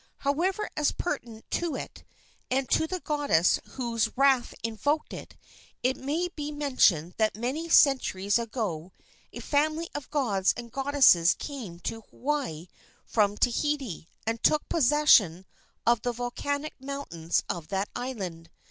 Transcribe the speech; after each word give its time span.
However, 0.17 0.67
as 0.75 0.91
pertinent 0.91 1.45
to 1.51 1.75
it, 1.75 2.03
and 2.49 2.67
to 2.71 2.87
the 2.87 2.99
goddess 3.01 3.59
whose 3.73 4.09
wrath 4.17 4.55
invoked 4.63 5.13
it, 5.13 5.37
it 5.83 5.95
may 5.95 6.27
be 6.29 6.51
mentioned 6.51 7.13
that 7.17 7.37
many 7.37 7.69
centuries 7.69 8.39
ago 8.39 8.93
a 9.31 9.39
family 9.41 9.91
of 9.93 10.09
gods 10.09 10.55
and 10.57 10.71
goddesses 10.71 11.35
came 11.35 11.79
to 11.81 12.01
Hawaii 12.09 12.65
from 13.05 13.37
Tahiti 13.37 14.09
and 14.25 14.41
took 14.41 14.67
possession 14.67 15.45
of 15.85 16.01
the 16.01 16.13
volcanic 16.13 16.73
mountains 16.81 17.43
of 17.47 17.67
that 17.67 17.87
island. 17.95 18.49